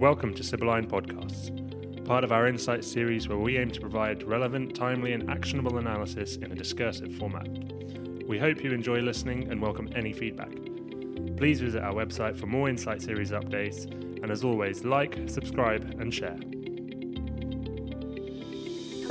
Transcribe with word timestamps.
Welcome 0.00 0.32
to 0.36 0.42
Sibylline 0.42 0.86
Podcasts, 0.86 2.06
part 2.06 2.24
of 2.24 2.32
our 2.32 2.46
Insight 2.46 2.86
series 2.86 3.28
where 3.28 3.36
we 3.36 3.58
aim 3.58 3.70
to 3.70 3.80
provide 3.82 4.22
relevant, 4.22 4.74
timely, 4.74 5.12
and 5.12 5.28
actionable 5.28 5.76
analysis 5.76 6.36
in 6.36 6.50
a 6.50 6.54
discursive 6.54 7.14
format. 7.16 7.46
We 8.26 8.38
hope 8.38 8.64
you 8.64 8.72
enjoy 8.72 9.00
listening 9.00 9.50
and 9.50 9.60
welcome 9.60 9.90
any 9.94 10.14
feedback. 10.14 10.52
Please 11.36 11.60
visit 11.60 11.82
our 11.82 11.92
website 11.92 12.38
for 12.38 12.46
more 12.46 12.70
Insight 12.70 13.02
series 13.02 13.30
updates, 13.30 13.84
and 14.22 14.30
as 14.30 14.42
always, 14.42 14.86
like, 14.86 15.18
subscribe, 15.28 15.94
and 16.00 16.14
share. 16.14 16.38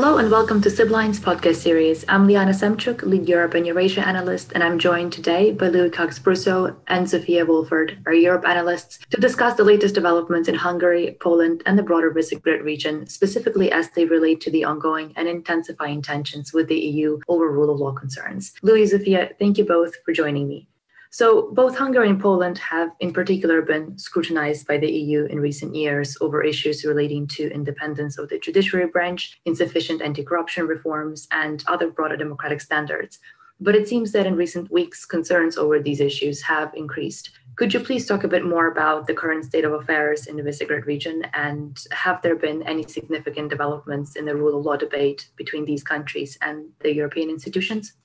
Hello 0.01 0.17
and 0.17 0.31
welcome 0.31 0.61
to 0.61 0.69
Sibylline's 0.69 1.19
podcast 1.19 1.57
series. 1.57 2.05
I'm 2.07 2.25
Liana 2.25 2.53
Semchuk, 2.53 3.01
lead 3.01 3.27
Europe 3.27 3.53
and 3.53 3.67
Eurasia 3.67 4.07
analyst, 4.07 4.53
and 4.53 4.63
I'm 4.63 4.79
joined 4.79 5.11
today 5.11 5.51
by 5.51 5.67
Louis 5.67 5.89
Cox 5.89 6.17
Brusso 6.17 6.73
and 6.87 7.09
Sophia 7.09 7.45
Wolford, 7.45 8.01
our 8.05 8.13
Europe 8.13 8.47
analysts, 8.47 8.99
to 9.09 9.19
discuss 9.19 9.57
the 9.57 9.65
latest 9.65 9.95
developments 9.95 10.47
in 10.47 10.55
Hungary, 10.55 11.17
Poland, 11.19 11.63
and 11.65 11.77
the 11.77 11.83
broader 11.83 12.13
Visegrad 12.13 12.63
region, 12.63 13.07
specifically 13.07 13.73
as 13.73 13.89
they 13.89 14.05
relate 14.05 14.39
to 14.39 14.51
the 14.51 14.63
ongoing 14.63 15.11
and 15.17 15.27
intensifying 15.27 16.01
tensions 16.01 16.53
with 16.53 16.69
the 16.69 16.79
EU 16.79 17.19
over 17.27 17.51
rule 17.51 17.69
of 17.69 17.81
law 17.81 17.91
concerns. 17.91 18.53
Louis, 18.61 18.87
Sophia, 18.87 19.31
thank 19.37 19.57
you 19.57 19.65
both 19.65 19.97
for 20.05 20.13
joining 20.13 20.47
me. 20.47 20.68
So, 21.11 21.51
both 21.53 21.75
Hungary 21.75 22.07
and 22.07 22.21
Poland 22.21 22.59
have, 22.59 22.91
in 22.99 23.11
particular, 23.11 23.63
been 23.63 23.97
scrutinized 23.97 24.67
by 24.67 24.77
the 24.77 24.91
EU 24.91 25.25
in 25.25 25.39
recent 25.39 25.73
years 25.73 26.15
over 26.21 26.43
issues 26.43 26.85
relating 26.85 27.25
to 27.29 27.51
independence 27.51 28.19
of 28.19 28.29
the 28.29 28.37
judiciary 28.37 28.85
branch, 28.85 29.39
insufficient 29.45 30.03
anti 30.03 30.23
corruption 30.23 30.67
reforms, 30.67 31.27
and 31.31 31.63
other 31.67 31.89
broader 31.89 32.15
democratic 32.15 32.61
standards. 32.61 33.17
But 33.59 33.75
it 33.75 33.87
seems 33.87 34.11
that 34.11 34.27
in 34.27 34.35
recent 34.35 34.71
weeks, 34.71 35.03
concerns 35.03 35.57
over 35.57 35.79
these 35.79 35.99
issues 35.99 36.43
have 36.43 36.71
increased. 36.75 37.31
Could 37.55 37.73
you 37.73 37.81
please 37.81 38.05
talk 38.05 38.23
a 38.23 38.27
bit 38.27 38.45
more 38.45 38.67
about 38.67 39.05
the 39.05 39.13
current 39.13 39.43
state 39.43 39.65
of 39.65 39.73
affairs 39.73 40.27
in 40.27 40.37
the 40.37 40.43
Visegrad 40.43 40.85
region 40.85 41.23
and 41.33 41.77
have 41.91 42.21
there 42.21 42.37
been 42.37 42.63
any 42.63 42.83
significant 42.83 43.49
developments 43.49 44.15
in 44.15 44.23
the 44.23 44.35
rule 44.35 44.57
of 44.57 44.65
law 44.65 44.77
debate 44.77 45.29
between 45.35 45.65
these 45.65 45.83
countries 45.83 46.37
and 46.41 46.69
the 46.79 46.93
European 46.93 47.29
institutions? 47.29 47.95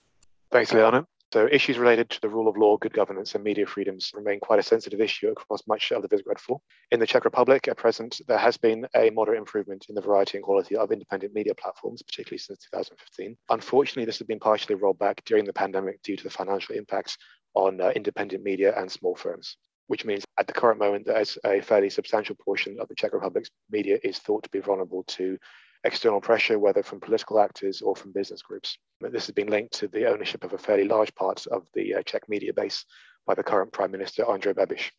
Thanks, 0.50 0.72
Liana. 0.72 1.06
So 1.34 1.48
issues 1.50 1.78
related 1.78 2.10
to 2.10 2.20
the 2.20 2.28
rule 2.28 2.46
of 2.46 2.56
law, 2.56 2.76
good 2.76 2.92
governance, 2.92 3.34
and 3.34 3.42
media 3.42 3.66
freedoms 3.66 4.12
remain 4.14 4.38
quite 4.38 4.60
a 4.60 4.62
sensitive 4.62 5.00
issue 5.00 5.30
across 5.30 5.66
much 5.66 5.90
of 5.90 6.00
the 6.00 6.08
Visegrad 6.08 6.38
Four. 6.38 6.60
In 6.92 7.00
the 7.00 7.08
Czech 7.08 7.24
Republic, 7.24 7.66
at 7.66 7.76
present, 7.76 8.20
there 8.28 8.38
has 8.38 8.56
been 8.56 8.86
a 8.94 9.10
moderate 9.10 9.38
improvement 9.38 9.86
in 9.88 9.96
the 9.96 10.00
variety 10.00 10.38
and 10.38 10.44
quality 10.44 10.76
of 10.76 10.92
independent 10.92 11.34
media 11.34 11.52
platforms, 11.56 12.04
particularly 12.04 12.38
since 12.38 12.60
2015. 12.70 13.36
Unfortunately, 13.50 14.04
this 14.04 14.18
has 14.18 14.28
been 14.28 14.38
partially 14.38 14.76
rolled 14.76 15.00
back 15.00 15.24
during 15.24 15.44
the 15.44 15.52
pandemic 15.52 16.00
due 16.02 16.16
to 16.16 16.22
the 16.22 16.30
financial 16.30 16.76
impacts 16.76 17.18
on 17.54 17.80
uh, 17.80 17.90
independent 17.96 18.44
media 18.44 18.72
and 18.78 18.88
small 18.92 19.16
firms 19.16 19.56
which 19.88 20.06
means 20.06 20.24
at 20.38 20.46
the 20.46 20.52
current 20.52 20.78
moment 20.78 21.04
there's 21.04 21.36
a 21.44 21.60
fairly 21.60 21.90
substantial 21.90 22.34
portion 22.42 22.78
of 22.80 22.88
the 22.88 22.94
Czech 22.94 23.12
Republic's 23.12 23.50
media 23.70 23.98
is 24.02 24.18
thought 24.18 24.42
to 24.42 24.48
be 24.48 24.58
vulnerable 24.58 25.04
to 25.06 25.36
external 25.84 26.20
pressure, 26.20 26.58
whether 26.58 26.82
from 26.82 27.00
political 27.00 27.38
actors 27.38 27.82
or 27.82 27.94
from 27.94 28.12
business 28.12 28.42
groups. 28.42 28.78
This 29.00 29.26
has 29.26 29.34
been 29.34 29.48
linked 29.48 29.74
to 29.74 29.88
the 29.88 30.06
ownership 30.06 30.44
of 30.44 30.52
a 30.52 30.58
fairly 30.58 30.84
large 30.84 31.14
part 31.14 31.46
of 31.48 31.66
the 31.74 31.94
uh, 31.94 32.02
Czech 32.02 32.28
media 32.28 32.52
base 32.52 32.84
by 33.26 33.34
the 33.34 33.42
current 33.42 33.72
Prime 33.72 33.90
Minister 33.90 34.24
Andrej 34.24 34.54
Babiš. 34.54 34.90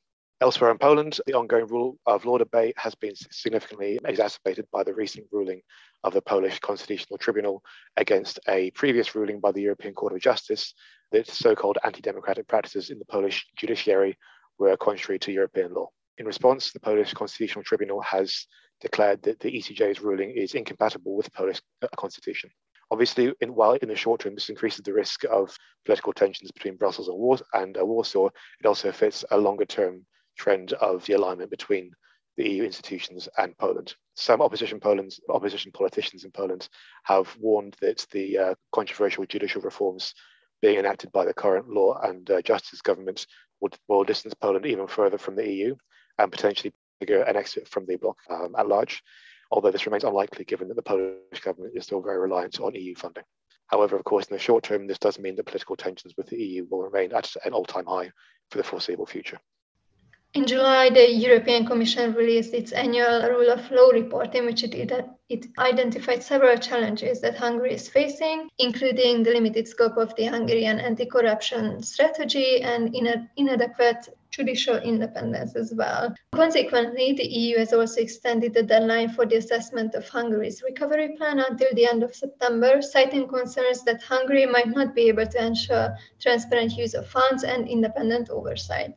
Elsewhere 0.42 0.72
in 0.72 0.78
Poland, 0.78 1.20
the 1.26 1.34
ongoing 1.34 1.66
rule 1.68 1.98
of 2.06 2.26
law 2.26 2.38
debate 2.38 2.76
has 2.78 2.94
been 2.94 3.16
significantly 3.16 4.00
exacerbated 4.04 4.68
by 4.72 4.84
the 4.84 4.94
recent 4.94 5.26
ruling 5.32 5.62
of 6.04 6.14
the 6.14 6.22
Polish 6.22 6.60
Constitutional 6.60 7.18
Tribunal 7.18 7.64
against 7.96 8.40
a 8.50 8.70
previous 8.72 9.16
ruling 9.16 9.40
by 9.40 9.54
the 9.54 9.62
European 9.62 9.94
Court 9.94 10.14
of 10.14 10.20
Justice 10.20 10.74
that 11.12 11.28
so 11.28 11.56
called 11.56 11.78
anti 11.86 12.02
democratic 12.02 12.48
practices 12.48 12.90
in 12.90 13.00
the 13.00 13.06
Polish 13.06 13.48
judiciary 13.56 14.18
were 14.60 14.76
contrary 14.76 15.20
to 15.20 15.32
European 15.32 15.74
law. 15.74 15.90
In 16.18 16.26
response, 16.26 16.72
the 16.72 16.80
Polish 16.80 17.14
Constitutional 17.14 17.64
Tribunal 17.64 18.02
has 18.02 18.46
declared 18.82 19.22
that 19.24 19.40
the 19.40 19.52
ECJ's 19.52 20.02
ruling 20.02 20.32
is 20.32 20.54
incompatible 20.54 21.16
with 21.16 21.26
the 21.26 21.32
Polish 21.32 21.62
uh, 21.82 21.88
constitution. 21.98 22.50
Obviously, 22.92 23.34
in, 23.42 23.56
while 23.56 23.74
in 23.74 23.90
the 23.90 23.96
short 23.96 24.22
term 24.22 24.36
this 24.36 24.50
increases 24.50 24.82
the 24.82 24.94
risk 24.94 25.24
of 25.26 25.56
political 25.86 26.14
tensions 26.14 26.52
between 26.52 26.76
Brussels 26.76 27.08
and, 27.08 27.42
and 27.62 27.78
uh, 27.78 27.86
Warsaw, 27.86 28.28
it 28.28 28.66
also 28.66 28.92
fits 28.92 29.26
a 29.32 29.38
longer 29.38 29.66
term 29.66 30.06
trend 30.38 30.74
of 30.74 31.06
the 31.06 31.14
alignment 31.14 31.50
between 31.50 31.92
the 32.38 32.50
EU 32.50 32.64
institutions 32.64 33.30
and 33.38 33.58
Poland. 33.58 33.96
Some 34.16 34.42
opposition 34.42 34.80
Poland's 34.80 35.20
opposition 35.30 35.72
politicians 35.72 36.26
in 36.26 36.32
Poland 36.32 36.68
have 37.04 37.36
warned 37.40 37.76
that 37.82 38.06
the 38.12 38.38
uh, 38.38 38.56
controversial 38.74 39.26
judicial 39.26 39.62
reforms 39.62 40.14
being 40.62 40.78
enacted 40.78 41.12
by 41.12 41.26
the 41.26 41.34
current 41.34 41.70
law 41.70 42.00
and 42.04 42.30
uh, 42.30 42.42
justice 42.42 42.82
government 42.82 43.26
would, 43.62 43.76
will 43.88 44.04
distance 44.04 44.34
Poland 44.34 44.66
even 44.66 44.88
further 44.88 45.18
from 45.18 45.36
the 45.36 45.50
EU 45.50 45.76
and 46.18 46.32
potentially 46.32 46.74
an 47.02 47.36
exit 47.36 47.68
from 47.68 47.86
the 47.86 47.96
bloc 47.98 48.18
um, 48.30 48.56
at 48.58 48.68
large, 48.68 49.04
although 49.52 49.72
this 49.72 49.86
remains 49.86 50.04
unlikely 50.04 50.46
given 50.46 50.68
that 50.68 50.76
the 50.76 50.82
Polish 50.82 51.42
government 51.44 51.74
is 51.76 51.84
still 51.84 52.02
very 52.02 52.18
reliant 52.18 52.60
on 52.60 52.76
EU 52.76 52.96
funding. 52.96 53.24
However, 53.68 53.96
of 53.96 54.04
course, 54.04 54.28
in 54.28 54.36
the 54.36 54.40
short 54.40 54.64
term, 54.64 54.88
this 54.88 55.00
does 55.00 55.20
mean 55.20 55.36
that 55.36 55.46
political 55.46 55.76
tensions 55.76 56.14
with 56.16 56.28
the 56.28 56.38
EU 56.38 56.68
will 56.70 56.84
remain 56.84 57.12
at 57.14 57.34
an 57.46 57.54
all 57.54 57.66
time 57.66 57.86
high 57.86 58.12
for 58.52 58.58
the 58.58 58.64
foreseeable 58.64 59.08
future. 59.08 59.40
In 60.36 60.46
July, 60.46 60.90
the 60.90 61.10
European 61.10 61.66
Commission 61.66 62.14
released 62.14 62.54
its 62.54 62.74
annual 62.74 63.22
Rule 63.30 63.50
of 63.50 63.72
Law 63.72 63.92
report, 63.92 64.36
in 64.36 64.46
which 64.46 64.64
it, 64.66 64.92
it 65.30 65.46
identified 65.58 66.22
several 66.22 66.58
challenges 66.58 67.22
that 67.22 67.38
Hungary 67.38 67.74
is 67.74 67.88
facing, 67.88 68.50
including 68.60 69.24
the 69.24 69.32
limited 69.32 69.66
scope 69.66 69.96
of 69.96 70.14
the 70.18 70.26
Hungarian 70.26 70.78
anti 70.78 71.06
corruption 71.06 71.82
strategy 71.82 72.62
and 72.62 72.94
inadequate 73.38 74.10
judicial 74.36 74.78
independence 74.78 75.56
as 75.56 75.74
well. 75.74 76.14
Consequently, 76.34 77.14
the 77.14 77.26
EU 77.26 77.58
has 77.58 77.72
also 77.72 78.02
extended 78.02 78.54
the 78.54 78.64
deadline 78.64 79.10
for 79.10 79.26
the 79.26 79.38
assessment 79.38 79.96
of 79.96 80.10
Hungary's 80.10 80.62
recovery 80.62 81.16
plan 81.18 81.40
until 81.40 81.70
the 81.74 81.88
end 81.88 82.04
of 82.04 82.14
September, 82.14 82.82
citing 82.82 83.28
concerns 83.28 83.84
that 83.84 84.04
Hungary 84.04 84.46
might 84.46 84.68
not 84.68 84.94
be 84.94 85.08
able 85.08 85.28
to 85.28 85.46
ensure 85.46 85.96
transparent 86.20 86.74
use 86.74 86.94
of 86.94 87.08
funds 87.08 87.44
and 87.44 87.68
independent 87.68 88.30
oversight. 88.30 88.96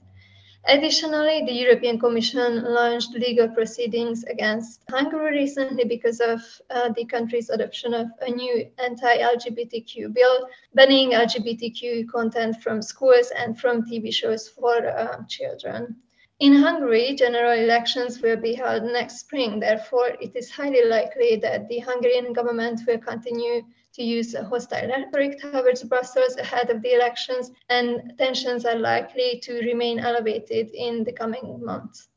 Additionally, 0.67 1.45
the 1.47 1.53
European 1.53 1.99
Commission 1.99 2.63
launched 2.65 3.15
legal 3.15 3.49
proceedings 3.49 4.25
against 4.25 4.83
Hungary 4.91 5.31
recently 5.37 5.85
because 5.85 6.21
of 6.21 6.41
uh, 6.71 6.91
the 6.91 7.05
country's 7.05 7.49
adoption 7.49 7.95
of 7.95 8.09
a 8.21 8.31
new 8.31 8.69
anti 8.79 9.19
LGBTQ 9.19 10.13
bill, 10.13 10.49
banning 10.75 11.13
LGBTQ 11.13 12.09
content 12.09 12.61
from 12.61 12.83
schools 12.83 13.31
and 13.31 13.59
from 13.59 13.83
TV 13.83 14.13
shows 14.13 14.49
for 14.49 14.87
uh, 14.87 15.23
children. 15.29 15.97
In 16.41 16.55
Hungary, 16.55 17.15
general 17.15 17.59
elections 17.59 18.21
will 18.21 18.37
be 18.37 18.55
held 18.55 18.85
next 18.85 19.19
spring. 19.19 19.59
Therefore, 19.61 20.11
it 20.21 20.37
is 20.37 20.51
highly 20.51 20.85
likely 20.85 21.37
that 21.37 21.69
the 21.69 21.81
Hungarian 21.81 22.33
government 22.33 22.83
will 22.87 22.99
continue 22.99 23.63
to 23.99 24.05
use 24.05 24.35
a 24.35 24.45
hostile 24.45 24.89
rhetoric 24.89 25.41
towards 25.41 25.83
Brussels 25.83 26.37
ahead 26.37 26.71
of 26.71 26.83
the 26.83 26.95
elections, 26.95 27.51
and 27.69 28.13
tensions 28.17 28.65
are 28.65 28.79
likely 28.79 29.41
to 29.43 29.61
remain 29.61 29.99
elevated 29.99 30.71
in 30.71 31.05
the 31.05 31.13
coming 31.13 31.61
months. 31.63 32.09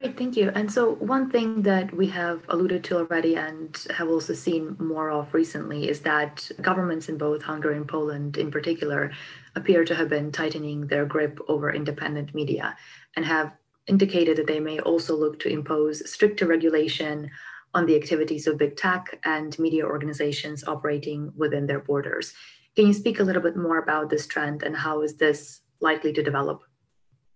Great, 0.00 0.18
thank 0.18 0.36
you. 0.36 0.50
And 0.54 0.70
so, 0.70 0.94
one 0.96 1.30
thing 1.30 1.62
that 1.62 1.94
we 1.94 2.08
have 2.08 2.42
alluded 2.48 2.84
to 2.84 2.98
already 2.98 3.36
and 3.36 3.86
have 3.96 4.08
also 4.08 4.34
seen 4.34 4.76
more 4.78 5.10
of 5.10 5.32
recently 5.32 5.88
is 5.88 6.00
that 6.00 6.50
governments 6.60 7.08
in 7.08 7.16
both 7.16 7.42
Hungary 7.42 7.76
and 7.76 7.88
Poland, 7.88 8.36
in 8.36 8.50
particular, 8.50 9.12
appear 9.54 9.84
to 9.84 9.94
have 9.94 10.08
been 10.08 10.32
tightening 10.32 10.86
their 10.86 11.06
grip 11.06 11.38
over 11.48 11.72
independent 11.72 12.34
media 12.34 12.76
and 13.16 13.24
have 13.24 13.52
indicated 13.86 14.36
that 14.36 14.46
they 14.46 14.60
may 14.60 14.80
also 14.80 15.16
look 15.16 15.38
to 15.40 15.48
impose 15.48 16.08
stricter 16.10 16.46
regulation 16.46 17.30
on 17.74 17.86
the 17.86 17.96
activities 17.96 18.46
of 18.46 18.58
big 18.58 18.76
tech 18.76 19.18
and 19.24 19.58
media 19.58 19.84
organizations 19.84 20.64
operating 20.64 21.32
within 21.36 21.66
their 21.66 21.80
borders. 21.80 22.34
Can 22.76 22.86
you 22.86 22.92
speak 22.92 23.20
a 23.20 23.24
little 23.24 23.42
bit 23.42 23.56
more 23.56 23.78
about 23.78 24.10
this 24.10 24.26
trend 24.26 24.62
and 24.62 24.76
how 24.76 25.02
is 25.02 25.16
this 25.16 25.60
likely 25.80 26.12
to 26.12 26.22
develop? 26.22 26.62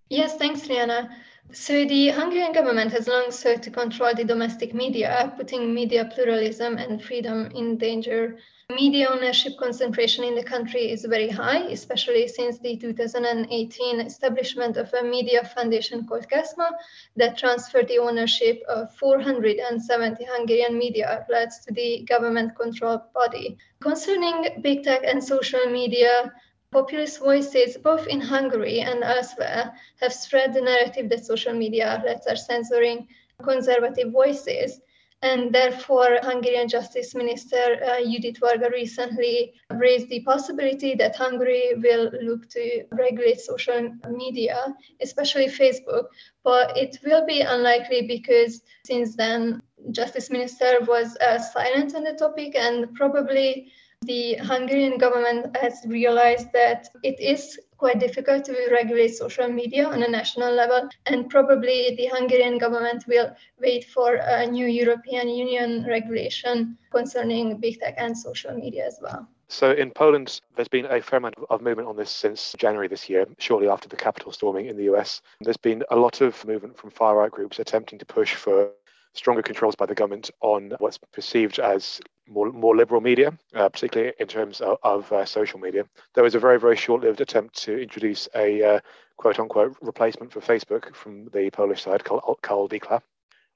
Yes, 0.08 0.36
thanks, 0.36 0.68
Liana. 0.68 1.10
So 1.52 1.84
the 1.84 2.08
Hungarian 2.08 2.52
government 2.52 2.92
has 2.92 3.08
long 3.08 3.30
sought 3.30 3.62
to 3.62 3.70
control 3.70 4.12
the 4.14 4.24
domestic 4.24 4.74
media, 4.74 5.32
putting 5.36 5.72
media 5.72 6.04
pluralism 6.12 6.76
and 6.76 7.02
freedom 7.02 7.50
in 7.54 7.78
danger. 7.78 8.36
Media 8.68 9.08
ownership 9.08 9.52
concentration 9.56 10.24
in 10.24 10.34
the 10.34 10.42
country 10.42 10.90
is 10.90 11.04
very 11.04 11.28
high, 11.28 11.62
especially 11.68 12.26
since 12.26 12.58
the 12.58 12.76
2018 12.76 14.00
establishment 14.00 14.76
of 14.76 14.92
a 14.92 15.04
media 15.04 15.44
foundation 15.44 16.04
called 16.04 16.28
KESMA 16.28 16.70
that 17.14 17.38
transferred 17.38 17.86
the 17.86 17.98
ownership 17.98 18.60
of 18.68 18.92
470 18.96 20.24
Hungarian 20.24 20.76
media 20.76 21.08
outlets 21.08 21.64
to 21.64 21.72
the 21.72 22.04
government 22.08 22.56
controlled 22.56 23.12
body. 23.14 23.56
Concerning 23.80 24.60
big 24.62 24.82
tech 24.82 25.02
and 25.04 25.22
social 25.22 25.66
media, 25.66 26.32
populist 26.76 27.20
voices, 27.20 27.78
both 27.78 28.06
in 28.06 28.20
Hungary 28.20 28.80
and 28.80 29.02
elsewhere, 29.02 29.72
have 30.02 30.12
spread 30.12 30.52
the 30.52 30.60
narrative 30.60 31.08
that 31.08 31.24
social 31.24 31.54
media 31.54 31.88
outlets 31.92 32.26
are 32.26 32.36
censoring 32.36 33.08
conservative 33.42 34.12
voices. 34.12 34.80
And 35.22 35.54
therefore, 35.54 36.18
Hungarian 36.22 36.68
Justice 36.68 37.14
Minister 37.14 37.64
uh, 37.82 38.00
Judit 38.04 38.38
Varga 38.38 38.68
recently 38.70 39.54
raised 39.70 40.10
the 40.10 40.20
possibility 40.20 40.94
that 40.96 41.16
Hungary 41.16 41.72
will 41.84 42.10
look 42.28 42.46
to 42.50 42.84
regulate 42.92 43.40
social 43.40 43.80
media, 44.10 44.58
especially 45.00 45.46
Facebook. 45.46 46.04
But 46.44 46.76
it 46.76 46.98
will 47.02 47.24
be 47.24 47.40
unlikely 47.40 48.02
because 48.06 48.60
since 48.84 49.16
then, 49.16 49.62
Justice 49.92 50.28
Minister 50.30 50.80
was 50.86 51.16
uh, 51.16 51.38
silent 51.38 51.94
on 51.94 52.04
the 52.04 52.12
topic 52.12 52.54
and 52.54 52.94
probably 52.94 53.72
the 54.06 54.34
Hungarian 54.40 54.98
government 54.98 55.56
has 55.56 55.84
realized 55.86 56.52
that 56.52 56.88
it 57.02 57.20
is 57.20 57.58
quite 57.76 57.98
difficult 58.00 58.44
to 58.46 58.68
regulate 58.70 59.14
social 59.14 59.48
media 59.48 59.86
on 59.86 60.02
a 60.02 60.08
national 60.08 60.54
level, 60.54 60.88
and 61.06 61.28
probably 61.28 61.94
the 61.96 62.06
Hungarian 62.06 62.58
government 62.58 63.04
will 63.06 63.34
wait 63.60 63.84
for 63.84 64.14
a 64.14 64.46
new 64.46 64.66
European 64.66 65.28
Union 65.28 65.84
regulation 65.86 66.78
concerning 66.90 67.58
big 67.58 67.78
tech 67.80 67.94
and 67.98 68.16
social 68.16 68.54
media 68.54 68.86
as 68.86 68.98
well. 69.02 69.28
So 69.48 69.72
in 69.72 69.92
Poland, 69.92 70.40
there's 70.56 70.68
been 70.68 70.86
a 70.86 71.00
fair 71.00 71.18
amount 71.18 71.36
of 71.50 71.62
movement 71.62 71.88
on 71.88 71.96
this 71.96 72.10
since 72.10 72.54
January 72.58 72.88
this 72.88 73.08
year, 73.08 73.26
shortly 73.38 73.68
after 73.68 73.88
the 73.88 73.96
Capitol 73.96 74.32
storming 74.32 74.66
in 74.66 74.76
the 74.76 74.84
US. 74.94 75.22
There's 75.40 75.56
been 75.56 75.84
a 75.90 75.96
lot 75.96 76.20
of 76.20 76.44
movement 76.44 76.76
from 76.76 76.90
far 76.90 77.16
right 77.16 77.30
groups 77.30 77.58
attempting 77.58 77.98
to 78.00 78.06
push 78.06 78.34
for 78.34 78.70
stronger 79.16 79.42
controls 79.42 79.74
by 79.74 79.86
the 79.86 79.94
government 79.94 80.30
on 80.40 80.72
what's 80.78 80.98
perceived 80.98 81.58
as 81.58 82.00
more, 82.28 82.50
more 82.52 82.76
liberal 82.76 83.00
media, 83.00 83.36
uh, 83.54 83.68
particularly 83.68 84.12
in 84.18 84.26
terms 84.26 84.60
of, 84.60 84.78
of 84.82 85.12
uh, 85.12 85.24
social 85.24 85.58
media. 85.58 85.84
There 86.14 86.24
was 86.24 86.34
a 86.34 86.40
very, 86.40 86.58
very 86.58 86.76
short 86.76 87.02
lived 87.02 87.20
attempt 87.20 87.62
to 87.64 87.80
introduce 87.80 88.28
a 88.34 88.62
uh, 88.62 88.80
quote 89.16 89.38
unquote 89.38 89.76
replacement 89.80 90.32
for 90.32 90.40
Facebook 90.40 90.94
from 90.94 91.28
the 91.32 91.50
Polish 91.50 91.82
side, 91.82 92.04
Albicla. 92.04 93.00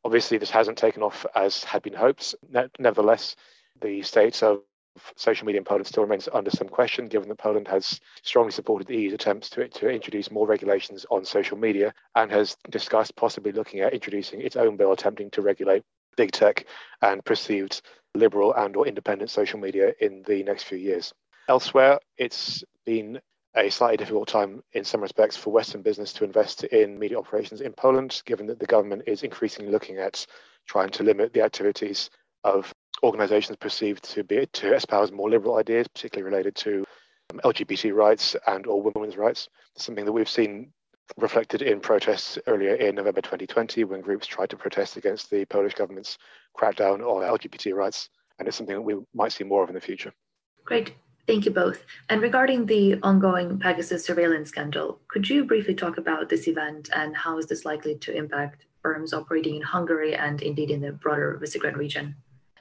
Obviously, 0.04 0.38
this 0.38 0.50
hasn't 0.50 0.78
taken 0.78 1.02
off 1.02 1.26
as 1.34 1.62
had 1.64 1.82
been 1.82 1.94
hoped. 1.94 2.34
Ne- 2.48 2.68
nevertheless, 2.78 3.36
the 3.80 4.02
state 4.02 4.42
of 4.42 4.62
social 5.16 5.46
media 5.46 5.58
in 5.60 5.64
Poland 5.64 5.86
still 5.86 6.02
remains 6.02 6.28
under 6.32 6.50
some 6.50 6.68
question, 6.68 7.06
given 7.06 7.28
that 7.28 7.38
Poland 7.38 7.68
has 7.68 8.00
strongly 8.22 8.52
supported 8.52 8.86
the 8.86 8.96
EU's 8.96 9.12
attempts 9.12 9.50
to, 9.50 9.68
to 9.68 9.88
introduce 9.88 10.30
more 10.30 10.46
regulations 10.46 11.06
on 11.10 11.24
social 11.24 11.56
media 11.56 11.94
and 12.14 12.30
has 12.30 12.56
discussed 12.70 13.16
possibly 13.16 13.52
looking 13.52 13.80
at 13.80 13.92
introducing 13.92 14.40
its 14.40 14.56
own 14.56 14.76
bill 14.76 14.92
attempting 14.92 15.30
to 15.30 15.42
regulate 15.42 15.82
big 16.16 16.32
tech 16.32 16.66
and 17.02 17.24
perceived 17.24 17.82
liberal 18.14 18.52
and 18.54 18.76
or 18.76 18.86
independent 18.86 19.30
social 19.30 19.58
media 19.58 19.92
in 20.00 20.22
the 20.26 20.42
next 20.42 20.64
few 20.64 20.78
years. 20.78 21.12
Elsewhere, 21.48 21.98
it's 22.18 22.64
been 22.84 23.20
a 23.56 23.70
slightly 23.70 23.96
difficult 23.96 24.28
time 24.28 24.62
in 24.72 24.84
some 24.84 25.00
respects 25.00 25.36
for 25.36 25.50
Western 25.50 25.82
business 25.82 26.12
to 26.12 26.24
invest 26.24 26.64
in 26.64 26.98
media 26.98 27.18
operations 27.18 27.60
in 27.60 27.72
Poland, 27.72 28.22
given 28.24 28.46
that 28.46 28.58
the 28.58 28.66
government 28.66 29.02
is 29.06 29.22
increasingly 29.22 29.70
looking 29.70 29.98
at 29.98 30.24
trying 30.68 30.90
to 30.90 31.02
limit 31.02 31.32
the 31.32 31.42
activities 31.42 32.10
of 32.44 32.72
organizations 33.02 33.56
perceived 33.56 34.04
to 34.04 34.24
be 34.24 34.46
to 34.46 34.74
espouse 34.74 35.12
more 35.12 35.30
liberal 35.30 35.56
ideas, 35.56 35.88
particularly 35.88 36.30
related 36.30 36.54
to 36.56 36.84
um, 37.32 37.40
LGBT 37.44 37.94
rights 37.94 38.36
and 38.46 38.66
or 38.66 38.82
women's 38.82 39.16
rights. 39.16 39.48
Something 39.76 40.04
that 40.04 40.12
we've 40.12 40.28
seen 40.28 40.72
reflected 41.16 41.62
in 41.62 41.80
protests 41.80 42.38
earlier 42.46 42.74
in 42.74 42.94
November 42.94 43.20
2020 43.20 43.84
when 43.84 44.00
groups 44.00 44.26
tried 44.26 44.50
to 44.50 44.56
protest 44.56 44.96
against 44.96 45.30
the 45.30 45.44
Polish 45.46 45.74
government's 45.74 46.18
crackdown 46.56 47.00
on 47.00 47.38
LGBT 47.38 47.74
rights. 47.74 48.08
And 48.38 48.48
it's 48.48 48.56
something 48.56 48.76
that 48.76 48.82
we 48.82 48.96
might 49.14 49.32
see 49.32 49.44
more 49.44 49.62
of 49.62 49.68
in 49.68 49.74
the 49.74 49.80
future. 49.80 50.12
Great. 50.64 50.94
Thank 51.26 51.44
you 51.44 51.50
both. 51.50 51.84
And 52.08 52.22
regarding 52.22 52.66
the 52.66 52.98
ongoing 53.02 53.58
Pegasus 53.58 54.04
surveillance 54.04 54.48
scandal, 54.48 55.00
could 55.08 55.28
you 55.28 55.44
briefly 55.44 55.74
talk 55.74 55.98
about 55.98 56.28
this 56.28 56.48
event 56.48 56.88
and 56.94 57.14
how 57.14 57.38
is 57.38 57.46
this 57.46 57.64
likely 57.64 57.96
to 57.98 58.16
impact 58.16 58.66
firms 58.82 59.12
operating 59.12 59.56
in 59.56 59.62
Hungary 59.62 60.14
and 60.14 60.40
indeed 60.42 60.70
in 60.70 60.80
the 60.80 60.92
broader 60.92 61.38
Visegrad 61.40 61.76
region? 61.76 62.16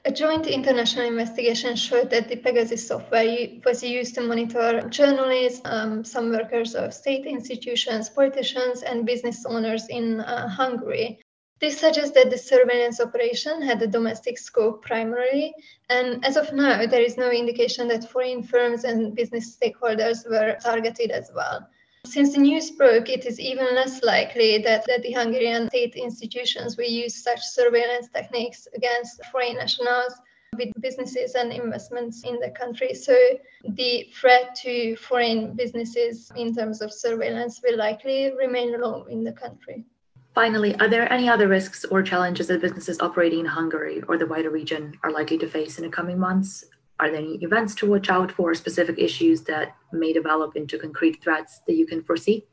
A 0.06 0.12
joint 0.12 0.48
international 0.48 1.06
investigation 1.06 1.76
showed 1.76 2.10
that 2.10 2.30
the 2.30 2.38
Pegasus 2.38 2.88
software 2.88 3.50
was 3.66 3.84
used 3.84 4.16
to 4.16 4.22
monitor 4.22 4.82
journalists, 4.90 5.62
um, 5.66 6.06
some 6.06 6.30
workers 6.30 6.74
of 6.74 6.94
state 6.94 7.26
institutions, 7.26 8.10
politicians, 8.10 8.82
and 8.82 9.06
business 9.06 9.46
owners 9.46 9.90
in 9.90 10.22
uh, 10.22 10.48
Hungary. 10.48 11.20
This 11.60 11.78
suggests 11.78 12.12
that 12.12 12.30
the 12.30 12.38
surveillance 12.38 13.02
operation 13.02 13.62
had 13.62 13.82
a 13.82 13.88
domestic 13.88 14.38
scope 14.38 14.82
primarily, 14.82 15.54
and 15.90 16.24
as 16.26 16.38
of 16.38 16.54
now, 16.54 16.86
there 16.86 17.02
is 17.02 17.18
no 17.18 17.30
indication 17.30 17.90
that 17.90 18.10
foreign 18.10 18.42
firms 18.42 18.86
and 18.86 19.14
business 19.14 19.58
stakeholders 19.58 20.26
were 20.30 20.56
targeted 20.64 21.12
as 21.12 21.30
well. 21.36 21.68
Since 22.10 22.34
the 22.34 22.42
news 22.42 22.72
broke, 22.72 23.08
it 23.08 23.28
is 23.28 23.40
even 23.40 23.76
less 23.76 24.02
likely 24.02 24.58
that, 24.64 24.84
that 24.88 25.04
the 25.04 25.12
Hungarian 25.12 25.68
state 25.68 25.96
institutions 25.96 26.76
will 26.76 26.90
use 26.90 27.24
such 27.24 27.40
surveillance 27.40 28.10
techniques 28.10 28.68
against 28.74 29.24
foreign 29.32 29.58
nationals 29.58 30.16
with 30.58 30.70
businesses 30.82 31.36
and 31.36 31.54
investments 31.54 32.24
in 32.24 32.40
the 32.40 32.50
country. 32.50 32.96
So 32.96 33.16
the 33.64 34.10
threat 34.12 34.56
to 34.64 34.96
foreign 34.96 35.54
businesses 35.54 36.32
in 36.36 36.56
terms 36.56 36.82
of 36.82 36.92
surveillance 36.92 37.62
will 37.64 37.78
likely 37.78 38.34
remain 38.36 38.82
low 38.82 39.04
in 39.04 39.24
the 39.24 39.34
country. 39.34 39.86
Finally, 40.34 40.74
are 40.80 40.88
there 40.88 41.12
any 41.14 41.30
other 41.30 41.48
risks 41.48 41.86
or 41.86 42.02
challenges 42.02 42.48
that 42.48 42.60
businesses 42.60 43.00
operating 43.02 43.42
in 43.42 43.46
Hungary 43.46 44.02
or 44.08 44.18
the 44.18 44.26
wider 44.26 44.50
region 44.50 44.98
are 45.04 45.12
likely 45.12 45.38
to 45.38 45.48
face 45.48 45.78
in 45.78 45.84
the 45.84 45.92
coming 45.92 46.18
months? 46.18 46.66
Are 47.00 47.10
there 47.10 47.22
any 47.22 47.36
events 47.42 47.76
to 47.76 47.90
watch 47.90 48.10
out 48.10 48.32
for, 48.32 48.54
specific 48.54 49.00
issues 49.00 49.42
that 49.44 49.76
may 49.94 50.12
develop 50.12 50.56
into 50.56 50.78
concrete 50.78 51.24
threats 51.24 51.62
that 51.66 51.76
you 51.76 51.86
can 51.86 52.04
foresee? 52.04 52.46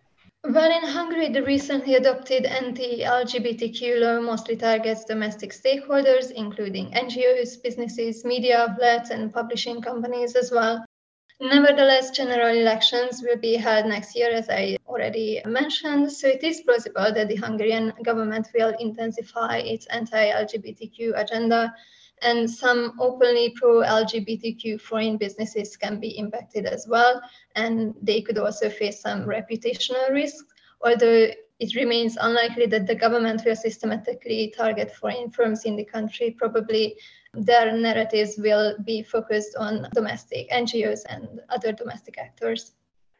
Well, 0.44 0.70
in 0.70 0.88
Hungary, 0.88 1.30
the 1.30 1.42
recently 1.42 1.96
adopted 1.96 2.44
anti 2.46 3.02
LGBTQ 3.02 4.00
law 4.00 4.20
mostly 4.20 4.56
targets 4.56 5.04
domestic 5.04 5.50
stakeholders, 5.50 6.30
including 6.30 6.92
NGOs, 6.92 7.60
businesses, 7.60 8.24
media 8.24 8.60
outlets, 8.60 9.10
and 9.10 9.34
publishing 9.34 9.80
companies 9.80 10.36
as 10.36 10.52
well. 10.52 10.84
Nevertheless, 11.40 12.10
general 12.10 12.56
elections 12.56 13.22
will 13.22 13.36
be 13.36 13.56
held 13.56 13.86
next 13.86 14.14
year, 14.14 14.30
as 14.30 14.48
I 14.48 14.78
already 14.86 15.42
mentioned, 15.44 16.12
so 16.12 16.28
it 16.28 16.44
is 16.44 16.60
plausible 16.60 17.12
that 17.12 17.26
the 17.26 17.36
Hungarian 17.36 17.92
government 18.04 18.48
will 18.54 18.74
intensify 18.78 19.58
its 19.58 19.86
anti 19.86 20.30
LGBTQ 20.30 21.20
agenda 21.20 21.74
and 22.22 22.50
some 22.50 22.94
openly 22.98 23.54
pro 23.56 23.82
LGBTQ 23.82 24.80
foreign 24.80 25.16
businesses 25.16 25.76
can 25.76 26.00
be 26.00 26.18
impacted 26.18 26.66
as 26.66 26.86
well, 26.88 27.20
and 27.54 27.94
they 28.02 28.22
could 28.22 28.38
also 28.38 28.68
face 28.70 29.00
some 29.00 29.24
reputational 29.24 30.10
risks, 30.10 30.44
although 30.82 31.28
it 31.58 31.74
remains 31.74 32.18
unlikely 32.20 32.66
that 32.66 32.86
the 32.86 32.94
government 32.94 33.42
will 33.44 33.56
systematically 33.56 34.52
target 34.56 34.90
foreign 34.92 35.30
firms 35.30 35.64
in 35.64 35.76
the 35.76 35.84
country. 35.84 36.30
Probably 36.30 36.98
their 37.32 37.72
narratives 37.72 38.36
will 38.38 38.76
be 38.84 39.02
focused 39.02 39.56
on 39.56 39.88
domestic 39.94 40.50
NGOs 40.50 41.00
and 41.08 41.40
other 41.48 41.72
domestic 41.72 42.18
actors. 42.18 42.72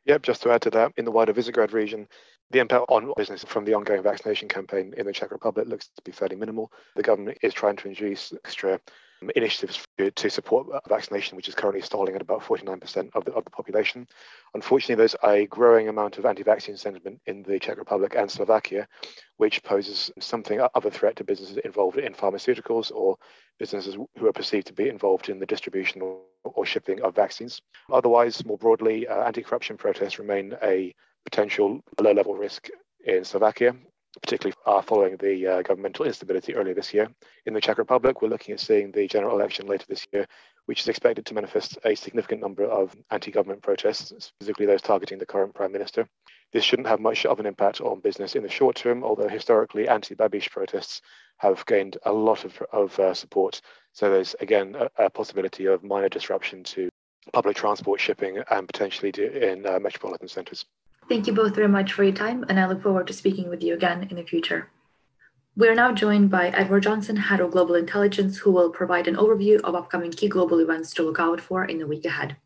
Yep, 0.07 0.23
just 0.23 0.43
to 0.43 0.53
add 0.53 0.63
to 0.63 0.71
that, 0.71 0.93
in 0.97 1.05
the 1.05 1.11
wider 1.11 1.35
Visegrad 1.35 1.73
region, 1.73 2.07
the 2.51 2.61
impact 2.61 2.85
on 2.89 3.13
business 3.17 3.43
from 3.43 3.65
the 3.65 3.75
ongoing 3.75 4.05
vaccination 4.05 4.49
campaign 4.49 4.95
in 4.97 5.05
the 5.05 5.13
Czech 5.13 5.33
Republic 5.33 5.67
looks 5.67 5.89
to 5.97 6.03
be 6.03 6.13
fairly 6.13 6.37
minimal. 6.37 6.71
The 6.95 7.03
government 7.03 7.39
is 7.43 7.53
trying 7.53 7.75
to 7.77 7.89
introduce 7.89 8.33
extra 8.33 8.81
um, 9.21 9.31
initiatives 9.35 9.85
to 10.15 10.31
support 10.31 10.69
vaccination, 10.89 11.37
which 11.37 11.49
is 11.49 11.57
currently 11.57 11.81
stalling 11.81 12.15
at 12.15 12.23
about 12.23 12.41
49% 12.41 13.11
of 13.15 13.25
the, 13.25 13.33
of 13.33 13.45
the 13.45 13.51
population. 13.51 14.07
Unfortunately, 14.55 14.95
there's 14.95 15.17
a 15.25 15.47
growing 15.47 15.89
amount 15.89 16.19
of 16.19 16.25
anti 16.25 16.45
vaccine 16.45 16.77
sentiment 16.77 17.21
in 17.27 17.43
the 17.43 17.59
Czech 17.59 17.77
Republic 17.77 18.15
and 18.17 18.31
Slovakia, 18.31 18.87
which 19.39 19.61
poses 19.65 20.13
something 20.21 20.61
of 20.61 20.85
a 20.85 20.91
threat 20.91 21.17
to 21.17 21.25
businesses 21.25 21.57
involved 21.59 21.99
in 21.99 22.13
pharmaceuticals 22.15 22.93
or 22.93 23.17
businesses 23.59 23.97
who 24.19 24.27
are 24.29 24.33
perceived 24.33 24.69
to 24.69 24.73
be 24.73 24.89
involved 24.89 25.29
in 25.29 25.41
the 25.41 25.47
distribution 25.47 26.01
or, 26.01 26.21
or 26.55 26.67
shipping 26.67 27.03
of 27.03 27.15
vaccines. 27.15 27.61
Otherwise, 27.91 28.45
more 28.45 28.59
broadly, 28.59 29.07
uh, 29.07 29.25
anti 29.25 29.43
corruption 29.43 29.77
protests 29.77 30.19
remain 30.19 30.57
a 30.63 30.95
potential 31.25 31.81
low 32.01 32.13
level 32.13 32.35
risk 32.35 32.69
in 33.05 33.25
Slovakia, 33.25 33.75
particularly 34.23 34.55
uh, 34.67 34.83
following 34.83 35.17
the 35.17 35.47
uh, 35.47 35.63
governmental 35.63 36.05
instability 36.05 36.55
earlier 36.55 36.75
this 36.75 36.95
year. 36.95 37.09
In 37.47 37.55
the 37.55 37.61
Czech 37.61 37.79
Republic, 37.79 38.23
we're 38.23 38.29
looking 38.29 38.55
at 38.55 38.61
seeing 38.61 38.91
the 38.91 39.07
general 39.07 39.37
election 39.37 39.67
later 39.67 39.87
this 39.89 40.07
year, 40.13 40.27
which 40.67 40.81
is 40.81 40.89
expected 40.89 41.25
to 41.27 41.35
manifest 41.35 41.79
a 41.85 41.95
significant 41.95 42.41
number 42.41 42.65
of 42.65 42.95
anti 43.11 43.31
government 43.31 43.63
protests, 43.63 44.13
specifically 44.19 44.67
those 44.67 44.83
targeting 44.83 45.19
the 45.19 45.27
current 45.27 45.55
prime 45.55 45.73
minister. 45.73 46.07
This 46.53 46.65
shouldn't 46.65 46.89
have 46.89 47.01
much 47.01 47.27
of 47.27 47.41
an 47.41 47.47
impact 47.47 47.81
on 47.81 48.01
business 48.01 48.35
in 48.35 48.43
the 48.43 48.49
short 48.49 48.77
term, 48.77 49.03
although 49.03 49.29
historically 49.29 49.89
anti 49.89 50.15
Babiš 50.15 50.51
protests 50.51 51.01
have 51.39 51.65
gained 51.67 51.99
a 52.05 52.13
lot 52.13 52.45
of, 52.45 52.61
of 52.73 52.99
uh, 52.99 53.15
support. 53.15 53.61
So 53.93 54.11
there's 54.11 54.35
again 54.41 54.77
a, 54.77 55.07
a 55.07 55.11
possibility 55.11 55.67
of 55.67 55.83
minor 55.83 56.09
disruption 56.09 56.63
to 56.65 56.89
public 57.33 57.57
transport, 57.57 58.01
shipping, 58.01 58.39
and 58.51 58.67
potentially 58.67 59.11
in 59.11 59.67
uh, 59.67 59.79
metropolitan 59.81 60.29
centres. 60.29 60.65
Thank 61.09 61.27
you 61.27 61.33
both 61.33 61.55
very 61.55 61.69
much 61.69 61.93
for 61.93 62.03
your 62.03 62.13
time, 62.13 62.45
and 62.49 62.59
I 62.59 62.67
look 62.67 62.83
forward 62.83 63.07
to 63.07 63.13
speaking 63.13 63.49
with 63.49 63.63
you 63.63 63.75
again 63.75 64.09
in 64.11 64.17
the 64.17 64.25
future. 64.25 64.71
We 65.59 65.69
are 65.69 65.75
now 65.75 65.91
joined 65.91 66.31
by 66.31 66.49
Edward 66.49 66.83
Johnson, 66.83 67.17
Head 67.17 67.41
of 67.41 67.53
Global 67.53 67.77
Intelligence, 67.77 68.37
who 68.37 68.51
will 68.51 68.69
provide 68.69 69.09
an 69.09 69.17
overview 69.17 69.59
of 69.63 69.75
upcoming 69.75 70.11
key 70.11 70.29
global 70.29 70.59
events 70.59 70.93
to 70.93 71.03
look 71.03 71.19
out 71.19 71.41
for 71.41 71.65
in 71.65 71.79
the 71.79 71.87
week 71.87 72.05
ahead. 72.05 72.37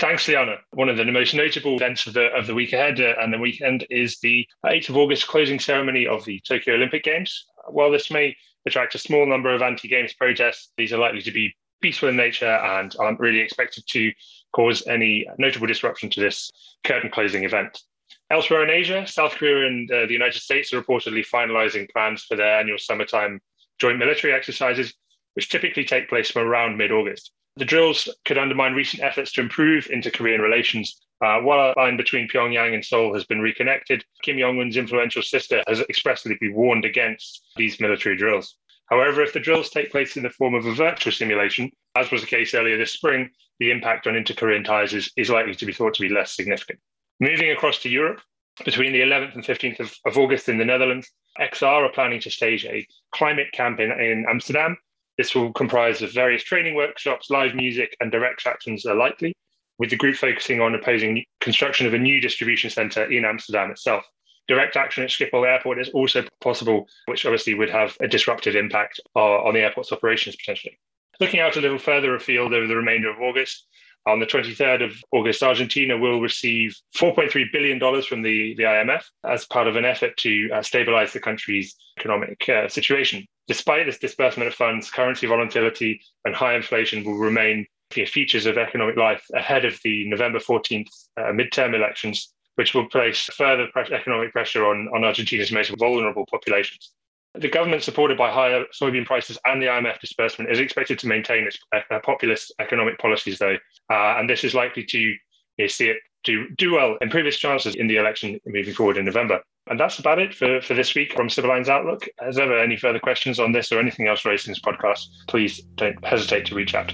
Thanks, 0.00 0.26
Liana. 0.26 0.56
One 0.72 0.88
of 0.88 0.96
the 0.96 1.04
most 1.04 1.32
notable 1.32 1.76
events 1.76 2.08
of 2.08 2.14
the 2.14 2.26
of 2.34 2.48
the 2.48 2.54
week 2.54 2.72
ahead 2.72 3.00
uh, 3.00 3.14
and 3.20 3.32
the 3.32 3.38
weekend 3.38 3.86
is 3.88 4.18
the 4.18 4.48
8th 4.64 4.88
of 4.88 4.96
August 4.96 5.28
closing 5.28 5.60
ceremony 5.60 6.08
of 6.08 6.24
the 6.24 6.40
Tokyo 6.40 6.74
Olympic 6.74 7.04
Games. 7.04 7.46
while 7.68 7.92
this 7.92 8.10
may 8.10 8.36
attract 8.66 8.96
a 8.96 8.98
small 8.98 9.26
number 9.26 9.54
of 9.54 9.62
anti 9.62 9.86
games 9.86 10.14
protests, 10.14 10.72
these 10.76 10.92
are 10.92 10.98
likely 10.98 11.22
to 11.22 11.30
be 11.30 11.54
peaceful 11.80 12.08
in 12.08 12.16
nature 12.16 12.50
and 12.50 12.96
aren't 12.98 13.20
really 13.20 13.38
expected 13.38 13.84
to 13.90 14.10
cause 14.50 14.84
any 14.88 15.24
notable 15.38 15.68
disruption 15.68 16.10
to 16.10 16.20
this 16.20 16.50
curtain 16.82 17.10
closing 17.10 17.44
event. 17.44 17.84
Elsewhere 18.28 18.64
in 18.64 18.70
Asia, 18.70 19.06
South 19.06 19.34
Korea 19.34 19.68
and 19.68 19.90
uh, 19.90 20.06
the 20.06 20.12
United 20.12 20.40
States 20.40 20.72
are 20.72 20.82
reportedly 20.82 21.24
finalizing 21.24 21.88
plans 21.92 22.24
for 22.24 22.36
their 22.36 22.58
annual 22.58 22.78
summertime 22.78 23.40
joint 23.80 23.98
military 23.98 24.32
exercises, 24.32 24.94
which 25.34 25.48
typically 25.48 25.84
take 25.84 26.08
place 26.08 26.30
from 26.30 26.42
around 26.42 26.76
mid 26.76 26.90
August. 26.90 27.32
The 27.54 27.64
drills 27.64 28.08
could 28.24 28.36
undermine 28.36 28.74
recent 28.74 29.02
efforts 29.02 29.32
to 29.32 29.40
improve 29.42 29.88
inter 29.90 30.10
Korean 30.10 30.40
relations. 30.40 31.00
Uh, 31.24 31.40
while 31.40 31.72
a 31.72 31.80
line 31.80 31.96
between 31.96 32.28
Pyongyang 32.28 32.74
and 32.74 32.84
Seoul 32.84 33.14
has 33.14 33.24
been 33.24 33.40
reconnected, 33.40 34.04
Kim 34.22 34.38
Jong 34.38 34.60
un's 34.60 34.76
influential 34.76 35.22
sister 35.22 35.62
has 35.68 35.80
expressly 35.80 36.36
been 36.40 36.52
warned 36.52 36.84
against 36.84 37.46
these 37.56 37.80
military 37.80 38.16
drills. 38.16 38.56
However, 38.90 39.22
if 39.22 39.32
the 39.32 39.40
drills 39.40 39.70
take 39.70 39.90
place 39.90 40.16
in 40.16 40.24
the 40.24 40.30
form 40.30 40.54
of 40.54 40.66
a 40.66 40.74
virtual 40.74 41.12
simulation, 41.12 41.70
as 41.94 42.10
was 42.10 42.20
the 42.20 42.26
case 42.26 42.54
earlier 42.54 42.76
this 42.76 42.92
spring, 42.92 43.30
the 43.60 43.70
impact 43.70 44.06
on 44.06 44.16
inter 44.16 44.34
Korean 44.34 44.64
ties 44.64 44.92
is, 44.92 45.10
is 45.16 45.30
likely 45.30 45.54
to 45.54 45.66
be 45.66 45.72
thought 45.72 45.94
to 45.94 46.02
be 46.02 46.12
less 46.12 46.32
significant. 46.32 46.80
Moving 47.20 47.50
across 47.50 47.78
to 47.78 47.88
Europe, 47.88 48.20
between 48.64 48.92
the 48.92 49.00
11th 49.00 49.34
and 49.34 49.44
15th 49.44 49.80
of, 49.80 49.94
of 50.04 50.18
August 50.18 50.48
in 50.48 50.58
the 50.58 50.64
Netherlands, 50.64 51.10
XR 51.40 51.86
are 51.86 51.92
planning 51.92 52.20
to 52.20 52.30
stage 52.30 52.64
a 52.64 52.86
climate 53.12 53.52
camp 53.52 53.80
in, 53.80 53.90
in 53.92 54.26
Amsterdam. 54.28 54.76
This 55.18 55.34
will 55.34 55.52
comprise 55.52 56.02
of 56.02 56.12
various 56.12 56.42
training 56.42 56.74
workshops, 56.74 57.30
live 57.30 57.54
music, 57.54 57.96
and 58.00 58.12
direct 58.12 58.46
actions 58.46 58.84
are 58.84 58.94
likely, 58.94 59.34
with 59.78 59.90
the 59.90 59.96
group 59.96 60.16
focusing 60.16 60.60
on 60.60 60.74
opposing 60.74 61.24
construction 61.40 61.86
of 61.86 61.94
a 61.94 61.98
new 61.98 62.20
distribution 62.20 62.70
centre 62.70 63.10
in 63.10 63.24
Amsterdam 63.24 63.70
itself. 63.70 64.04
Direct 64.48 64.76
action 64.76 65.02
at 65.02 65.10
Schiphol 65.10 65.46
Airport 65.46 65.80
is 65.80 65.88
also 65.90 66.22
possible, 66.40 66.86
which 67.06 67.24
obviously 67.24 67.54
would 67.54 67.70
have 67.70 67.96
a 68.00 68.08
disruptive 68.08 68.54
impact 68.54 69.00
uh, 69.16 69.42
on 69.42 69.54
the 69.54 69.60
airport's 69.60 69.92
operations 69.92 70.36
potentially. 70.36 70.78
Looking 71.18 71.40
out 71.40 71.56
a 71.56 71.60
little 71.60 71.78
further 71.78 72.14
afield 72.14 72.52
over 72.52 72.66
the 72.66 72.76
remainder 72.76 73.10
of 73.10 73.20
August, 73.20 73.66
on 74.06 74.20
the 74.20 74.26
23rd 74.26 74.84
of 74.84 74.92
August, 75.12 75.42
Argentina 75.42 75.96
will 75.96 76.20
receive 76.20 76.76
$4.3 76.96 77.44
billion 77.52 77.80
from 78.02 78.22
the, 78.22 78.54
the 78.54 78.62
IMF 78.62 79.02
as 79.24 79.46
part 79.46 79.66
of 79.66 79.76
an 79.76 79.84
effort 79.84 80.16
to 80.18 80.48
uh, 80.54 80.62
stabilize 80.62 81.12
the 81.12 81.20
country's 81.20 81.74
economic 81.98 82.48
uh, 82.48 82.68
situation. 82.68 83.26
Despite 83.48 83.86
this 83.86 83.98
disbursement 83.98 84.48
of 84.48 84.54
funds, 84.54 84.90
currency 84.90 85.26
volatility 85.26 86.00
and 86.24 86.34
high 86.34 86.54
inflation 86.54 87.04
will 87.04 87.18
remain 87.18 87.66
features 87.90 88.46
of 88.46 88.58
economic 88.58 88.96
life 88.96 89.24
ahead 89.34 89.64
of 89.64 89.78
the 89.84 90.08
November 90.08 90.38
14th 90.38 90.88
uh, 91.16 91.22
midterm 91.32 91.74
elections, 91.74 92.32
which 92.56 92.74
will 92.74 92.88
place 92.88 93.24
further 93.36 93.68
economic 93.92 94.32
pressure 94.32 94.66
on, 94.66 94.88
on 94.94 95.04
Argentina's 95.04 95.52
most 95.52 95.70
vulnerable 95.78 96.26
populations. 96.30 96.92
The 97.38 97.48
government, 97.48 97.82
supported 97.82 98.16
by 98.16 98.30
higher 98.30 98.64
soybean 98.72 99.04
prices 99.04 99.38
and 99.44 99.60
the 99.60 99.66
IMF 99.66 100.00
disbursement, 100.00 100.50
is 100.50 100.58
expected 100.58 100.98
to 101.00 101.06
maintain 101.06 101.46
its 101.46 101.58
uh, 101.72 101.98
populist 102.02 102.52
economic 102.60 102.98
policies, 102.98 103.38
though, 103.38 103.56
uh, 103.90 104.16
and 104.18 104.28
this 104.28 104.44
is 104.44 104.54
likely 104.54 104.84
to 104.84 104.98
you 104.98 105.16
know, 105.58 105.66
see 105.66 105.88
it 105.88 105.98
do, 106.24 106.48
do 106.56 106.74
well 106.74 106.96
in 107.00 107.08
previous 107.08 107.38
chances 107.38 107.74
in 107.74 107.86
the 107.86 107.96
election 107.96 108.38
moving 108.46 108.74
forward 108.74 108.98
in 108.98 109.04
November. 109.04 109.40
And 109.68 109.80
that's 109.80 109.98
about 109.98 110.18
it 110.18 110.34
for, 110.34 110.60
for 110.60 110.74
this 110.74 110.94
week 110.94 111.12
from 111.12 111.28
Sibylline's 111.28 111.68
Outlook. 111.68 112.06
As 112.20 112.38
ever, 112.38 112.58
any 112.58 112.76
further 112.76 113.00
questions 113.00 113.40
on 113.40 113.52
this 113.52 113.72
or 113.72 113.80
anything 113.80 114.06
else 114.06 114.24
raised 114.24 114.46
in 114.46 114.52
this 114.52 114.60
podcast, 114.60 115.06
please 115.28 115.62
don't 115.76 116.04
hesitate 116.04 116.46
to 116.46 116.54
reach 116.54 116.74
out. 116.74 116.92